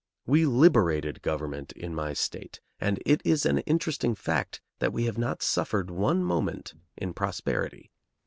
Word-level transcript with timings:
We 0.25 0.47
liberated 0.47 1.21
government 1.21 1.73
in 1.73 1.93
my 1.93 2.13
state, 2.13 2.59
and 2.79 2.97
it 3.05 3.21
is 3.23 3.45
an 3.45 3.59
interesting 3.59 4.15
fact 4.15 4.59
that 4.79 4.91
we 4.93 5.03
have 5.05 5.19
not 5.19 5.43
suffered 5.43 5.91
one 5.91 6.23
moment 6.23 6.73
in 6.97 7.13
prosperity. 7.13 7.91